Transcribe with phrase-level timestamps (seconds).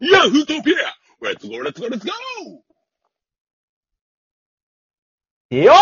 [0.00, 5.74] ヤフートピアレッツゴーレッツゴーレッツゴーよいヤ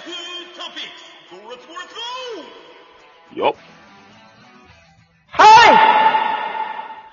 [0.00, 0.14] フー
[0.56, 0.98] トピック
[1.28, 1.94] スゴーレッツゴーレッツ
[3.34, 3.54] ゴーよっ
[5.28, 5.52] は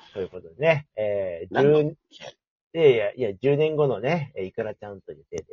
[0.10, 1.96] いということでね、えー、何の？10、い
[2.76, 5.44] やいや、いや、10年後のね、えーいくらちゃんという手で。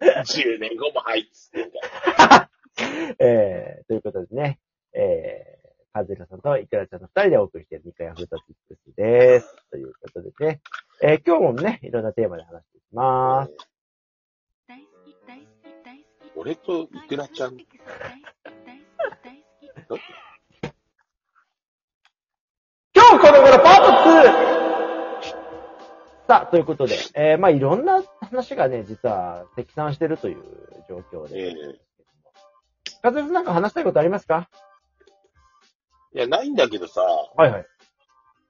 [0.00, 1.66] 10年後も入っつって。
[1.66, 2.50] んだ。
[3.18, 4.60] えー、ということでね、
[4.92, 5.59] えー、
[5.92, 9.56] カズラさんとイクラちゃんの二人でお送りしているニカヤフートピックスです。
[9.70, 10.60] ということでね、
[11.02, 13.52] えー、今日もね、いろんなテーマで話していきます。
[14.68, 15.48] 大好き大好き
[15.84, 17.84] 大好き俺とイクラちゃん大好き大
[19.88, 20.00] 好き
[22.94, 23.90] 今日この頃パート
[24.36, 24.50] 2!
[26.28, 30.44] さあ、ということで、えー、まあいろんな話がね、実は積算してるという
[30.88, 31.48] 状況で。
[31.48, 31.80] ええ
[33.02, 34.50] カズラさんなんか話したいことありますか？
[36.14, 37.66] いや、ないんだけどさ、はいはい。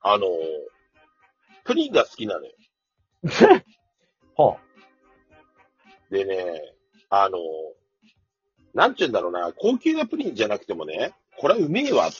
[0.02, 0.26] あの、
[1.64, 2.52] プリンが好きなのよ。
[4.36, 4.56] は
[6.10, 6.74] でね、
[7.10, 7.38] あの、
[8.72, 12.16] なんちゅうんだろうな、高級なプリンじゃなくてもね、これはうめえわって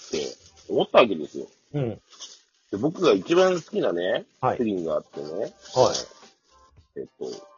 [0.69, 1.47] 思ったわけですよ。
[1.75, 2.03] あ、うん。
[2.71, 5.51] で僕が一番好きなね、はいプリンがあってね、はい。
[7.01, 7.50] えっと、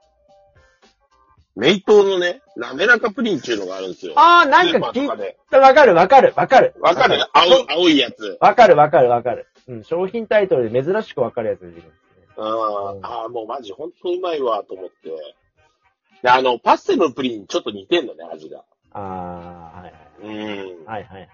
[1.54, 4.14] メイトのね、滑らかプリンっていうのがあるんですよ。
[4.16, 5.36] あー、なんスーパか聞で。
[5.50, 6.74] た、わかるわかるわかる。
[6.80, 8.38] わかる青、青いやつ。
[8.40, 9.46] わかるわかるわかる。
[9.68, 12.26] うん、商品タイトルで珍しくわかるやつ出てくるんですね。
[12.36, 15.10] あーあー、もうマジほんとうまいわ、と思って。
[16.22, 18.64] で、あの、パステルのプリンちょっと似てんのね、味が。
[18.92, 20.84] あー、はいうん。
[20.86, 21.00] はい。
[21.00, 21.28] はいはいはい。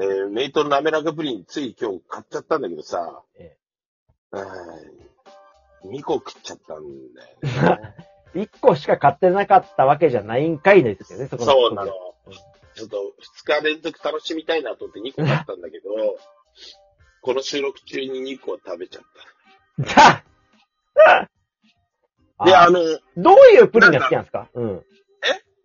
[0.26, 3.56] ー、メイトの滑らかプリン、つい今日買っちゃったんだけどさ、え
[4.30, 6.84] うん、2個食っちゃったん
[7.56, 7.94] だよね。
[8.42, 11.52] 一個しか買ってなかったわけじゃないんかいですよね、そこの。
[11.52, 11.92] そうなの
[12.26, 12.32] うん。
[12.32, 12.96] ちょっと
[13.46, 15.84] 2日連続楽しみたいなと思って2個買ったんだけど、
[17.22, 19.02] この収録中に2個食べちゃっ
[19.80, 20.24] じゃあ
[20.94, 22.44] た。
[22.44, 22.80] で、ああの、
[23.16, 24.48] どういうプリンが好きなんですか？
[24.54, 24.76] うん。
[24.76, 24.82] え？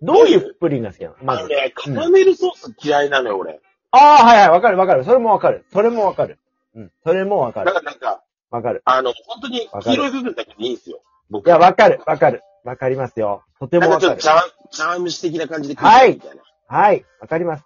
[0.01, 1.15] どういうプリンが好きなの？
[1.21, 1.47] まず。
[1.47, 3.59] ね、カラメルソース嫌いなのよ、俺。
[3.91, 5.03] ああ、はいはい、わかるわかる。
[5.03, 5.65] それもわかる。
[5.71, 6.39] それもわかる。
[6.75, 6.91] うん。
[7.03, 7.73] それもわかだる。
[7.73, 8.81] からなんか、わかる。
[8.85, 10.99] あの、本当に黄色い部分だけでいいんですよ。
[11.29, 11.45] 僕。
[11.45, 12.41] いや、わかる、わかる。
[12.63, 13.43] わかりますよ。
[13.59, 14.21] とてもなんかちょっと。
[14.21, 16.43] 茶碗、茶碗蒸し的な感じで食いたいみたいな。
[16.67, 17.65] はい、わかります。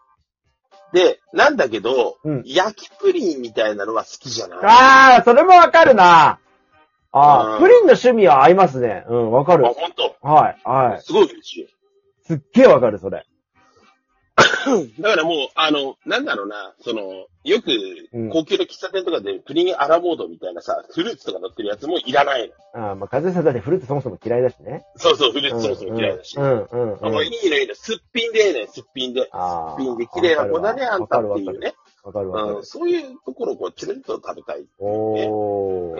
[0.93, 4.59] で、なんだけど、うん焼きプリンみたいなのは好きじゃない？
[4.63, 6.39] ああ、それもわかるな。
[7.11, 9.05] ああ、うんプリンの趣味は合いますね。
[9.07, 9.73] うん、わかるあ、。
[9.73, 10.15] ほんと？
[10.21, 11.01] はい、はい。
[11.01, 11.67] すごい嬉しい。
[12.25, 13.25] すっげえわかる、それ。
[14.99, 17.71] だからもう、あの、なんだろうな、その、よく
[18.13, 22.53] うん、高級な喫茶店とかでプリンアラモードみたいなさ、フルーツとか乗ってるやつもいらないの。
[22.79, 24.85] ああ、まあ、風さんだってフルーツそもそも嫌いだしね。
[24.95, 26.37] そうそう、フルーツそもそも嫌いだし。
[26.37, 27.05] うん、うん、うん。
[27.05, 29.27] あもういいね、いいね、すっぴんでね、すっぴんで。
[29.31, 29.79] ああ。
[29.79, 31.73] すっぴんで綺麗な子だね、あんたっていうね。
[32.03, 32.65] わかるわかるうん、。
[32.65, 34.65] そういうところをこう、チュルンと食べたい。
[34.77, 35.97] おー。
[35.97, 35.99] う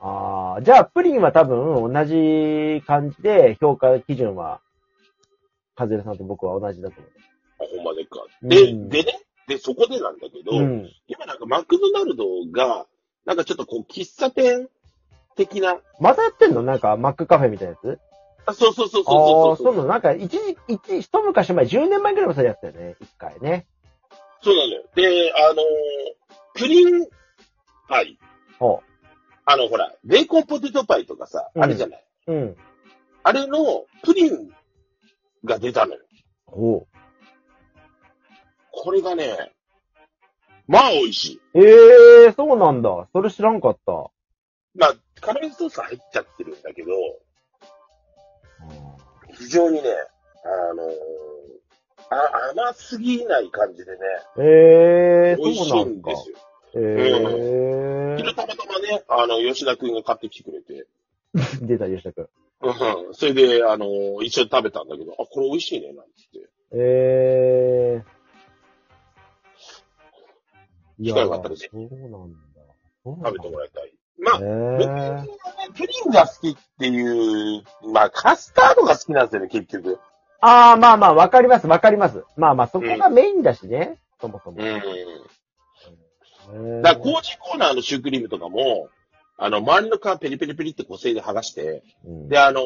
[0.00, 4.60] ああ、じゃあ、プリンは多分同じ感じで評価基準は、
[5.74, 7.12] カズレさんと僕は同じだと思あ、
[7.78, 8.24] ほんまでっか。
[8.42, 9.12] で、うんでね、
[9.48, 10.60] で、そこでなんだけど、う。
[10.60, 10.90] うん。
[11.06, 12.86] 今なんかマクドナルドが、
[13.24, 14.68] なんかちょっとこう、喫茶店
[15.36, 16.62] 的な、またやってんの？
[16.62, 17.98] なんか、マックカフェみたいなやつ？
[18.46, 22.96] あ、そうそうそうああー、そうそうそうなのなんか、一時、一、一昔前、10年前ぐらいもそれやってたよね。
[23.00, 23.66] 一回ね。
[24.42, 24.84] そうなのよ。
[24.94, 25.58] で、あのー
[26.54, 27.06] プリン
[27.88, 28.18] パイ。
[28.58, 28.82] ほ
[29.44, 32.04] あの、ほら、ベーコンポテトパイとかさ、うんあれじゃない。
[32.26, 32.32] う。
[32.32, 32.56] うん。
[33.22, 34.50] あれのプリン
[35.44, 36.00] が出たのよ。
[36.46, 36.86] ほ
[38.88, 39.52] これがね、
[40.66, 41.40] まあ美味しい。
[41.52, 41.62] う。
[41.62, 42.88] ええー、そうなんだ。
[43.12, 43.92] それ知らんかった。
[44.74, 46.88] まあ、カラメルソース入っちゃってるんだけど、
[49.34, 49.90] 非常にね、
[50.42, 50.88] あのー
[52.08, 53.98] あ、甘すぎない感じでね、
[54.38, 56.16] ええー、美味しいんで。
[56.16, 56.36] すよ。
[56.76, 61.60] ええ昨日たまたまね、あの、吉田くんが買ってきてくれて、ー。
[61.66, 62.28] 出た、吉田くん。
[62.62, 66.48] うん、それで、あのー一緒に食べたんだけど、あ、これ美味しいね、なんつって。
[66.72, 68.17] ええー。
[71.02, 72.38] 機会があったらぜそうなんだ。
[73.04, 73.92] 食べてもらいたい。
[74.20, 75.28] まあ、ね、
[75.76, 77.62] プリンが好きっていう、
[77.92, 79.98] まあ、カスタードが好きなんですよね、結局。
[80.40, 82.24] ああ、まあまあ、わかります、わかります。
[82.36, 83.98] まあまあ、そこがメインだしね。
[84.20, 84.58] そもそも。
[86.52, 86.82] うん。
[86.82, 88.88] だから、コージーコーナーのシュークリームとかも、
[89.40, 92.64] あの、周りの皮ペリペリペリってこう、せいで剥がして、うんで、あのー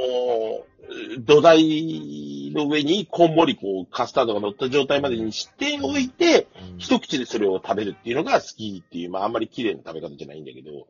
[1.20, 10.88] 土台の上にこんもりこう、カスタードが乗った状態までにしておいて、うん一口でそれを食べるっていうのが好きっていう、まあ、あんまり綺麗な食べ方じゃないんだけど、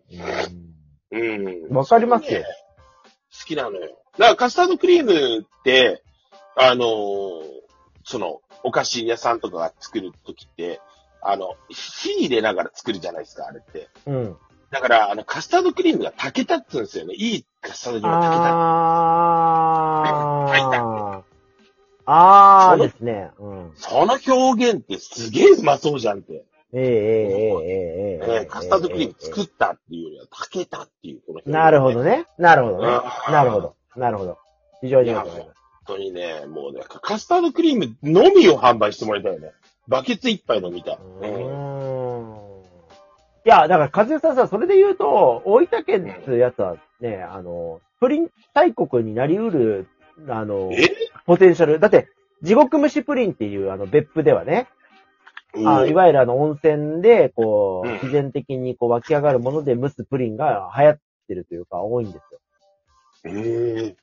[1.10, 1.76] うん。
[1.76, 2.46] わかりますよね
[3.38, 3.98] 好きなのよ。
[4.18, 6.02] だからカスタードクリームって、
[6.56, 7.62] あのー
[8.04, 10.80] その、お菓子屋さんとかが作るときって、
[11.22, 13.88] あの、火入れながら作るじゃないですか、あれって。
[14.06, 14.36] うん。
[14.72, 17.14] だから、あの、カスタードクリームが炊けたっつうんですよね。
[17.14, 18.52] いいカスタードクリームが炊けた。
[22.06, 22.72] あー。
[22.72, 23.30] あーですね。
[23.38, 23.72] うん。
[23.76, 26.46] その表現ってすげえうまそうじゃんって。
[26.74, 32.02] ええええええええカスタードクリーム作ったっていうよりは炊けたっていう、この表現、なるほど。
[32.02, 32.26] ね。
[32.38, 32.86] なるほどね
[33.28, 33.30] う。
[33.30, 33.76] んなるほど。
[33.94, 34.38] なるほど。
[34.80, 35.42] 非常にいいと思います。
[35.44, 35.52] 本
[35.86, 39.52] 当にね、もうね、カスタードクリームのみを販売してもらいたいよね。
[39.86, 40.96] バケツ一杯飲みたい。
[40.96, 42.41] うーん。
[43.44, 49.88] いや、だから、和代さんさ、それで言うと、大分県っていうやつはね、あの、プリン大国になりうる、
[50.28, 50.88] あの、え？
[51.26, 51.80] ポテンシャル。
[51.80, 52.08] だって、
[52.42, 54.68] 地獄蒸しプリンっていう、あの、別府ではね、
[55.54, 57.94] あいうんわゆるあの、温泉で、こう、うん。
[57.94, 60.98] 自然的にこう湧き上がるもので蒸すプリンが流行っ
[61.28, 62.40] てるというか、多いんですよ。
[63.24, 63.96] え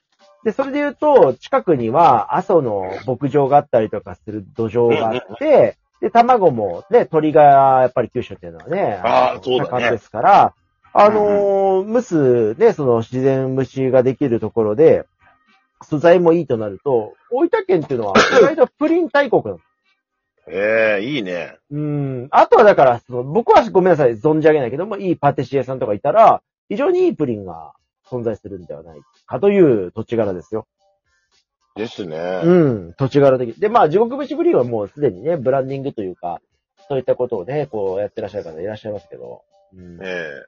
[0.43, 10.53] で、それで言うと、近くには、阿蘇の牧場があったりとかする土壌があって、で、卵もね、鳥がやっぱり九州っていうのはね、のあーそうだねですから、
[10.93, 15.05] あのー蒸す、ね、その自然蒸しができるところで、
[15.81, 19.59] 素材もいいとなると、大分県っていうのは、 意外とプリン大国なの。
[20.51, 21.57] ええいいね。
[21.69, 22.27] うん。
[22.31, 27.73] あとはだから、その、僕はごめんなさい、存じ上げないけども、いいパティシエさんとかいたら、非常にいいプリンが
[28.09, 30.65] 存在するんではないかという土地柄ですよ。
[31.79, 32.41] ですね。
[32.43, 32.53] う
[32.89, 33.55] ん、土地柄的。
[33.55, 36.41] で、まあ、地獄節プリンはもうすでにね、ブランディングというか、
[36.87, 39.43] そういったことをね、こうやってらっしゃる方いらっしゃいますけど。
[39.73, 40.45] うん、え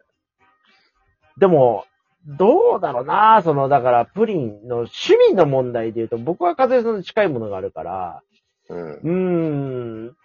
[1.38, 1.86] でも、
[2.26, 8.22] どうだろうなその、だから、プリンの趣味の問題で言うと、僕は風邪さんと近いものがあるから、
[8.70, 8.92] えうん。
[8.94, 10.16] うーん、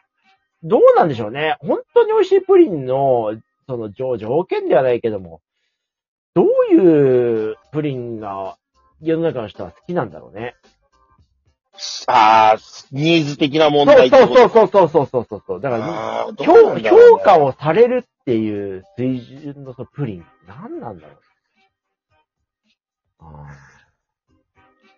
[0.62, 1.56] どうなんでしょうね。
[1.61, 5.41] 本当に美味しいプリンの、その条条件ではないけども、
[6.35, 8.58] どういうプリンが
[9.00, 10.55] 世の中の人は好きなんだろうね。
[12.06, 12.58] ああ、
[12.90, 15.61] ニーズ的な問そう題そうことそうそうそうそうそうそう。
[15.61, 15.93] だから、ね
[16.88, 21.19] 評価をされるっていう水準のそのプリン、何なんだろう。
[23.20, 23.46] あ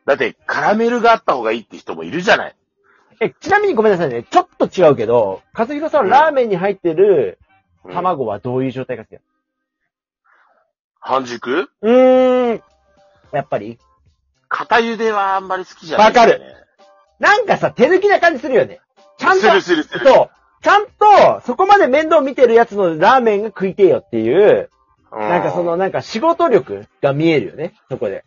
[0.06, 2.56] だって、カラメルがあった方がいいって人もいるじゃない。
[3.20, 4.22] ーえ、ちなみにごめんなさいね。
[4.22, 7.38] ちょっと違うけど、和弘さんはラーメンに入ってる
[7.84, 9.20] うん卵はどういう状態が好きな
[11.00, 11.70] 半熟？
[11.82, 12.62] のうーん。
[13.32, 13.78] やっぱり
[14.48, 16.40] 片茹ではあんまり好きじゃない、わかる。
[17.18, 18.80] なんかさ、手抜きな感じするよね。
[19.18, 20.06] ちゃんと、するするする。
[20.06, 20.30] そう。
[20.62, 24.70] ちゃんと、そこまで面倒見てるやつのラーメンが食いてえよっていう、
[25.12, 28.24] うなんかその、、なんか仕事力が見えるよね、そこで。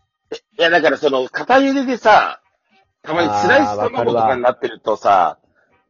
[0.57, 2.41] いやだからその、片茹ででさ、
[3.01, 5.39] たまにスライス卵とかになってるとさ、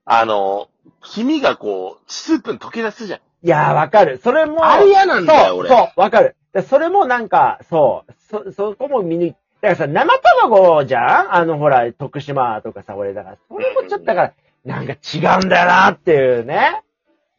[0.06, 0.70] あの、
[1.04, 3.20] 黄身がこう、スープに溶け出すじゃん。
[3.20, 4.20] いやー、わかる。
[4.24, 5.70] それも、あれ嫌なんだよ、そう、俺。
[5.70, 6.36] そう、わかる。
[6.54, 11.36] でそれもなんか、そう、そ、そこも見抜からさ、生卵じゃん？
[11.36, 14.34] あの、ほら、徳島とかさ、俺、だから、それもちょっとだから、
[14.66, 16.82] なんか違うんだよなっていうね。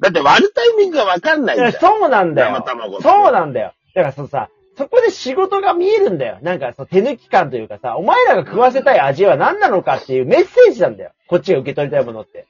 [0.00, 1.72] だって割るタイミングがわかんないんだよ。
[1.72, 2.52] そうなんだよ。
[2.52, 3.72] 生卵そうなんだよ。
[3.94, 6.38] だからそのさ、そこで仕事が見えるんだよ。
[6.42, 11.12] なんか、その手抜き感というかさ、お前らが食わせたい味は何なのかっていうメッセージなんだよ。
[11.28, 12.46] こっちが受け取りたいものって。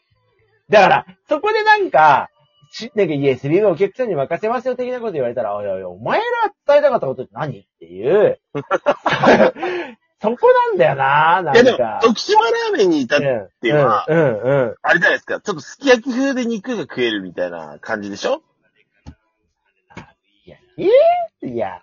[0.70, 2.30] だから、そこでなんか、
[2.72, 7.60] し、なんか、いえ、セリフお客さんに任せますよ的なこと言われたら、おいおいお前らが伝えたかったことって何？
[7.60, 8.40] っていう。
[10.22, 11.98] そこなんだよななんいやでもか、。
[12.00, 14.74] 徳島ラーメンに至っうんては、うん、うん、うん。
[14.80, 18.40] あれじゃないですか、ちょっとすき焼き風で肉が食えるみたいな感じでしょ？
[20.46, 20.88] いや、え
[21.42, 21.80] えいや。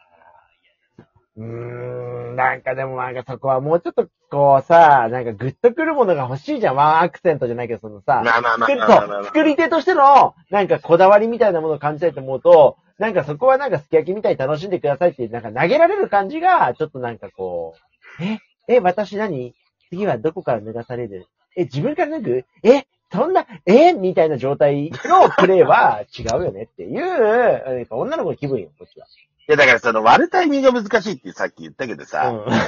[1.39, 6.75] うーん、なんかでもなんかそこはもうちょっとこうさ、なんかグッとくるものが欲しいじゃん。
[6.75, 17.75] ワンアクセントじゃないけど、そのさ、まあまあまあ作りまあまあまあ作り手としての、なんかこだわりみたいなものを感じたいと思うと、なんかそこはなんかすき焼きみたいに楽しんでくださいって、なんか投げられる感じが、ちょっとなんかこ
[18.19, 19.55] う、え、え、私何？
[19.89, 21.25] 次はどこから脱がされる？
[21.55, 22.46] え、自分から脱ぐ？
[22.63, 29.08] え、そんな、えみたいな状態のプレイは違うよねっていう、なんか女の子の気分よ、こっちは。
[29.50, 32.60] いやだからその割るタイミングが難しいってさっき言ったけどさ、うんなん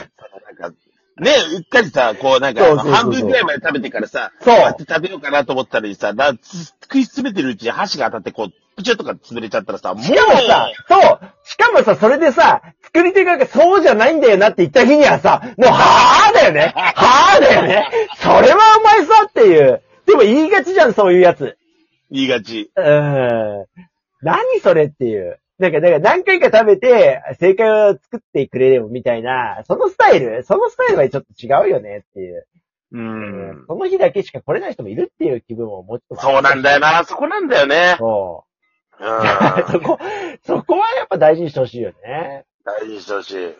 [0.72, 0.76] か、
[1.20, 19.84] ね、うっかりさ、こうなんか、半分ぐらいまで食べてからさ、そう割って食べようかなと思ったらさ、なつ食い詰めてるうちに箸が当たってこう、プチュッとか潰れちゃったらさ、もう、しかもさ、そうしかもさ、それでさ、作り手側がそうじゃないんだよなって言った日にはさ、もう、はぁだよねはぁだよねそれはお前さっていう。
[20.08, 21.60] でも言いがちじゃん、そういうやつ。
[22.10, 22.72] 言いがち。
[22.76, 23.66] うーん。
[24.24, 25.38] 何それっていう。
[25.62, 32.48] なんか、だから何回か食べて、正解を作ってくれればみたいな、そのスタイルそのスタイルはちょっと違うよねっていう。
[32.94, 33.66] うん。
[33.68, 36.24] その日だけしか来れない人もいるっていう気分をもうちょっと。
[36.24, 37.96] そうなんだよな、そこなんだよね。
[38.00, 38.46] そ
[39.00, 39.06] う。
[39.06, 39.22] うん。
[39.72, 40.00] そこ、
[40.46, 42.46] そこはやっぱ大事にしてほしいよね。
[42.66, 43.56] 大事にしてほしい。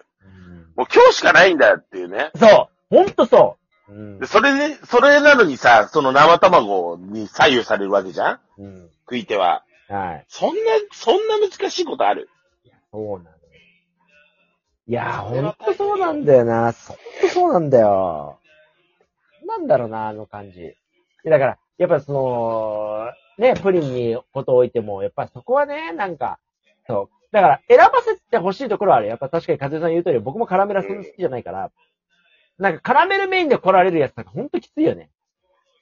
[0.76, 2.32] もう今日しかないんだよっていうね。
[2.36, 2.96] そう。
[2.96, 3.58] ほんとそ
[3.90, 3.94] う。
[3.94, 4.26] うんで。
[4.26, 8.40] それで、それなのにさ、その生卵に左右されるわけじゃん？
[8.58, 8.90] うん。
[9.06, 9.64] 食い手は。
[9.92, 10.26] はい。
[10.28, 12.30] そんな、そんな難しいことある？
[12.92, 13.36] そうなのよ。
[14.88, 16.72] いやー、ほんとそうなんだよな。
[16.72, 18.40] ほんとそうなんだよ。
[19.46, 20.62] なんだろうな、あの感じ。
[20.62, 20.74] い
[21.26, 26.40] やだから、やっぱその、ね、プリンにことを置いても、やっぱそこはね、なんか、
[26.88, 27.34] そう。
[27.34, 29.08] だから、選ばせてほしいところはある。
[29.08, 31.72] やっぱ確かに風さん言う通り、僕もカラメルはそんな好きじゃないから、
[32.58, 35.10] なんかカラメルメインで来られるやつなんかほんときついよね。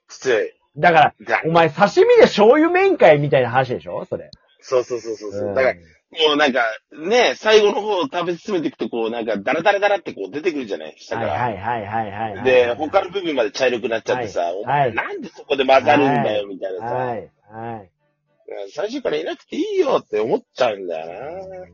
[0.07, 0.58] きつい。
[0.77, 4.05] だから、だお前刺身で醤油メインかいみたいな話でしょ？
[4.05, 4.29] それ。
[4.61, 5.31] そうそうそうそう。
[5.31, 6.63] ううんだから、もうなんか、
[7.07, 10.95] ね、最後の方食べ進めていくと、こう、なんか、ダラダラダラってこう出てくるじゃない？
[10.97, 11.33] 下から。
[11.33, 12.43] はいはいはいはい。
[12.43, 17.89] で、他の部分まで茶色くなっちゃってさ、はいお前はいなんでそこで混ざるんだよ、みたいなさ、はい、はい。
[18.73, 21.67] 最初からいなくていいよって思っちゃうんだよ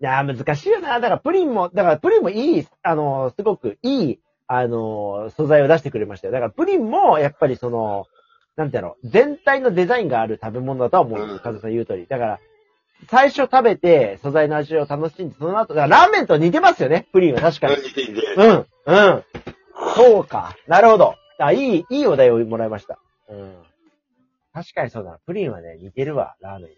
[0.00, 1.00] いやー、難しいよな。
[1.00, 6.32] だからプリンも、だからプリンもいい、あのー、すごくいい、あのー、素材を出してくれましたよ。
[6.32, 8.06] だからプリンも、やっぱりその、
[8.56, 11.40] なんていうの、全体のデザインがある食べ物だとは思う。
[11.40, 12.06] カズさん言う通り。
[12.06, 12.40] だから、
[13.08, 17.76] 最初食べて素材の味を楽しんで、その後、だからラーメンと似てますよね、プリンは確かな。
[17.76, 17.82] に。
[18.36, 19.24] うん、うん。
[19.96, 20.56] そうか。
[20.66, 21.14] なるほど。
[21.38, 22.98] あ、いい、いいお題をもらいました。
[23.28, 23.54] うん。
[24.52, 25.18] 確かにそうだな。
[25.26, 26.76] プリンはね、似てるわ、ラーメンに。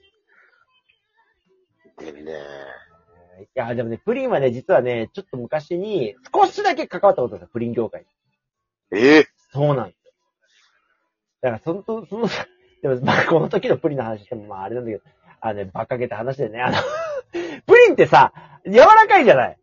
[2.07, 2.33] 似てるね。
[3.43, 8.99] いや、でもね、プリンはね、実はね、ちょっと昔に、少しだけ関わったことですよ、プリン業界に。
[8.99, 10.13] ええそうなんですよ。
[11.43, 12.29] だから、その、その、
[12.83, 15.03] でも、まあ、この時のプリンの話しても、まあ、あれなんだけど、
[15.41, 16.77] あのね、バカげた話でね、あの、
[17.67, 18.33] プリンってさ、
[18.67, 19.59] 柔らかいじゃない？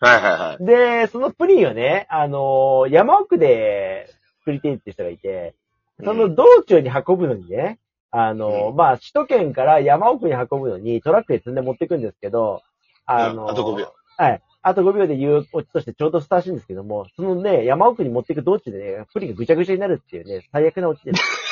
[0.00, 0.64] はいはいはい。
[0.64, 4.08] で、そのプリンをね、あの山奥で
[4.40, 5.54] 作りてえって人がいて、
[6.02, 7.78] その道中に運ぶのにね、
[8.10, 12.62] あのうんまあ、首都圏から山奥に運ぶのにトラックで積んで持ってくんですけど、
[13.06, 13.92] あのうんあと5秒。
[14.16, 14.42] はい。
[14.64, 21.22] あと5秒で言うオチとしてちょうどふさわしいんですけども、そのね、山奥に持っていく道中でね、プリンがぐちゃぐちゃになるっていうね、最悪なオチです。